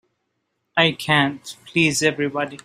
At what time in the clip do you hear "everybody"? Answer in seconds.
2.01-2.59